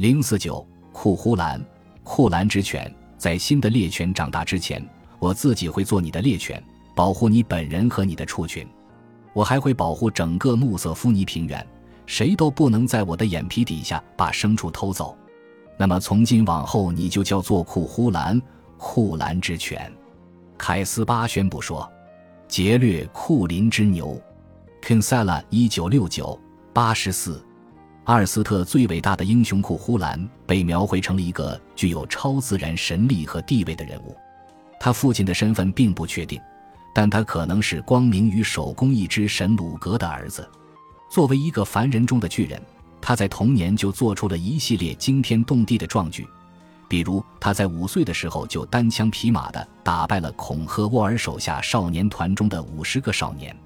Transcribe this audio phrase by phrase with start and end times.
[0.00, 1.62] 零四九库呼兰，
[2.02, 4.82] 库兰之犬，在新的猎犬长大之前，
[5.18, 8.66] 我自己会做你的猎犬，保护你本人和你的畜群。
[9.34, 11.66] 我还会保护整个穆瑟夫尼平原，
[12.06, 15.14] 谁都不能在我的眼皮底下把牲畜偷走。
[15.76, 18.40] 那么从今往后，你就叫做库呼兰，
[18.78, 19.92] 库兰之犬。
[20.56, 21.86] 凯斯巴宣布说
[22.48, 24.18] ：“劫掠库林之牛。”
[24.80, 26.40] Kinsella 一九六九
[26.72, 27.44] 八十四，
[28.10, 34.16] 阿尔斯特最伟大的英雄库呼兰被描绘成了一个具有超自然神力和地位的人物。
[34.80, 36.40] 他父亲的身份并不确定，
[36.92, 40.44] 但他可能是光明与手工艺之神鲁格的儿子。
[41.08, 42.60] 作为一个凡人中的巨人，
[43.00, 46.26] 他在童年就做出了一系列惊天动地的壮举。
[46.88, 53.56] 比如，他在五岁的时候就单枪匹马地打败了孔赫沃尔手下少年团中的五十个少年。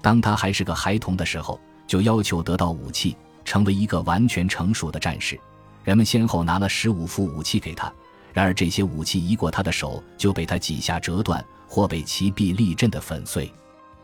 [0.00, 5.38] 当他还是个孩童的时候，就要求得到武器，成为一个完全成熟的战士。
[5.84, 7.92] 人们先后拿了十五副武器给他，
[8.32, 13.50] 然而这些武器一过他的手，就被他几下折断，或被其臂力震得粉碎。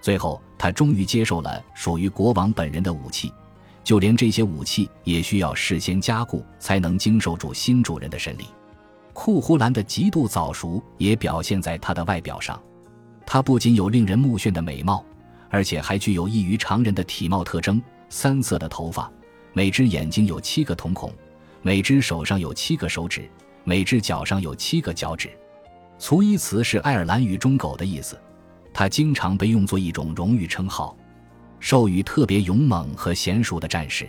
[0.00, 3.32] 最后，他终于接受了属于国王本人的武器。
[3.84, 8.46] 就连这些武器也需要事先加固，才能经受住新主人的审理。
[9.14, 12.60] 库胡兰的极度早熟也表现在他的外表上。
[13.24, 15.04] 他不仅有令人目眩的美貌，
[15.48, 17.80] 而且还具有异于常人的体貌特征：
[18.10, 19.10] 三色的头发，
[19.52, 21.12] 每只眼睛有七个瞳孔，
[21.62, 23.28] 每只手上有七个手指，
[23.64, 25.30] 每只脚上有七个脚趾。
[25.98, 28.16] 粗伊词是爱尔兰语中“狗”的意思，
[28.72, 30.96] 它经常被用作一种荣誉称号。
[31.60, 34.08] 授予特别勇猛和娴熟的战士，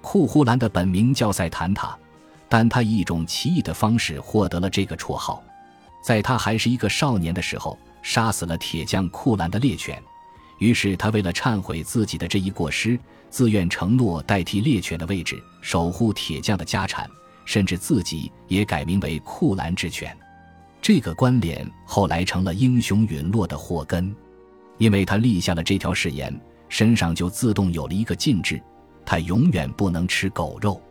[0.00, 1.98] 库胡兰的本名叫塞坦塔，
[2.48, 5.42] 但他以一种奇异的方式获得了这个绰号。
[6.00, 10.00] 在他还是一个少年的时候，杀死了铁匠库兰的猎犬，
[10.58, 17.08] 于是他为了忏悔自己的这一过失，自愿承诺代替猎犬的位置，守护铁匠的家产，
[17.44, 20.16] 甚至自己也改名为库兰之犬。
[20.80, 24.14] 这个关联后来成了英雄陨落的祸根，
[24.78, 26.34] 因为他立下了这条誓言。
[26.68, 28.60] 身上就自动有了一个禁制，
[29.04, 30.82] 他永远不能吃狗肉。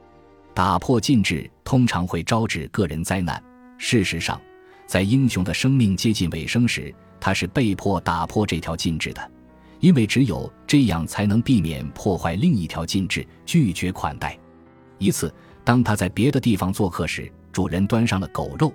[0.53, 3.43] 打破禁制通常会招致个人灾难。
[3.77, 4.39] 事实上，
[4.87, 9.31] 在英雄的生命接近尾声时，他是被迫打破这条禁制的，
[9.79, 14.37] 因为只有这样才能避免破坏另一条禁制——拒绝款待。
[14.97, 18.73] 一次，当他在别的地方做客时，主人端上了狗肉，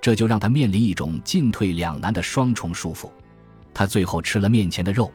[0.00, 3.10] 这就让他面临一种进退两难的双重束缚。
[3.74, 5.10] 他最后吃了面前的肉。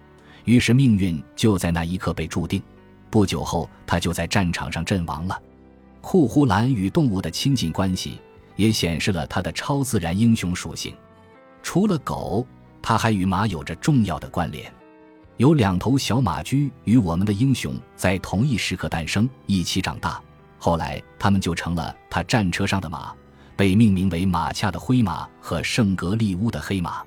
[0.45, 2.63] 于是命运就在那一刻被注定。
[3.09, 5.37] 不久后，他就在战场上阵亡了。
[5.99, 8.21] 库呼兰与动物的亲近关系
[8.55, 10.95] 也显示了他的超自然英雄属性。
[11.61, 12.47] 除了狗，
[12.81, 14.73] 他还与马有着重要的关联。
[15.37, 20.19] 有两头小马驹与我们的英雄在同一时刻诞生，一起长大。
[20.57, 23.13] 后来，他们就成了他战车上的马，
[23.55, 27.03] 被命名为马恰的灰马和圣格利乌的黑马。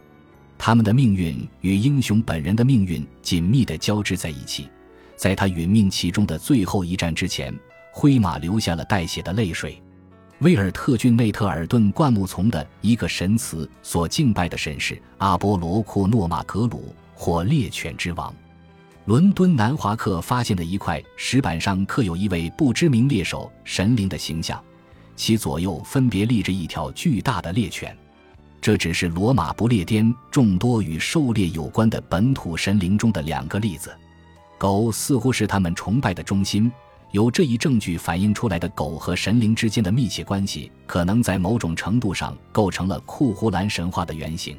[0.56, 4.68] 他们的命运与英雄本人的命运紧密地交织在一起，
[5.16, 7.52] 在他殒命其中的最后一战之前，
[7.92, 9.82] 灰马留下了带血的泪水。
[10.38, 18.34] 威尔特郡内特尔顿灌木丛的一个神祠所敬拜的神是阿波罗库诺马格鲁，或猎犬之王。
[19.04, 24.58] 伦敦南华克发现的一块石板上刻有一位不知名猎手神灵的形象，
[25.16, 27.94] 其左右分别立着一条巨大的猎犬。
[28.58, 33.94] 这只是罗马不列颠众多与狩猎有关的本土神灵中的两个例子。
[34.56, 36.72] 狗似乎是他们崇拜的中心。
[37.12, 44.56] 由这一证据反映出来的狗和神灵之间的密切关系，可能在某种程度上构成了库胡兰神话的原型。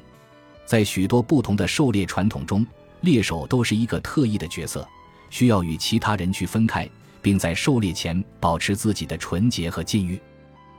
[0.71, 2.65] 在许多不同的狩猎传统中，
[3.01, 4.87] 猎手都是一个特异的角色，
[5.29, 6.89] 需要与其他人区分开，
[7.21, 10.17] 并在狩猎前保持自己的纯洁和禁欲。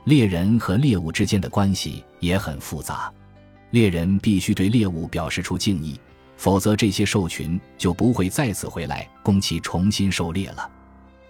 [0.05, 3.13] 猎人和猎物之间的关系也很复杂，
[3.69, 5.99] 猎人必须对猎物表示出敬意，
[6.37, 10.67] 否则这些兽群就不会再次回来供其重新狩猎了。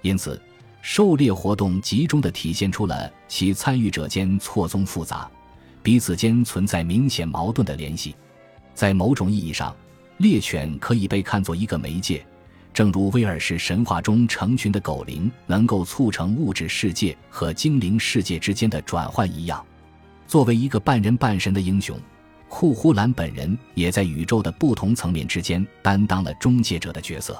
[0.04, 0.42] 因此，
[0.82, 5.30] 狩猎活动集中地体现出了其参与者间错综复杂、
[5.82, 8.16] 彼此间存在明显矛盾的联系。
[8.74, 9.76] 在某种意义上，
[10.18, 12.26] 猎犬可以被看作一个媒介。
[12.74, 19.64] 正如威尔士神话中成群的狗灵能够促成物质世界和精灵世界之间的转换一样，
[20.28, 21.96] 作为一个半人半神的英雄，
[22.50, 27.40] 库呼兰本人也在宇宙的不同层面之间担当了中介者的角色。